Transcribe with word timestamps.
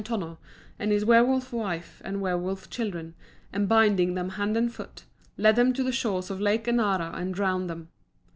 Tonno 0.03 0.39
and 0.79 0.91
his 0.91 1.05
werwolf 1.05 1.53
wife 1.53 2.01
and 2.03 2.21
werwolf 2.23 2.71
children, 2.71 3.13
and 3.53 3.69
binding 3.69 4.15
them 4.15 4.29
hand 4.29 4.57
and 4.57 4.73
foot, 4.73 5.03
led 5.37 5.55
them 5.55 5.73
to 5.73 5.83
the 5.83 5.91
shores 5.91 6.31
of 6.31 6.41
Lake 6.41 6.63
Enara 6.65 7.13
and 7.13 7.35
drowned 7.35 7.69
them. 7.69 7.89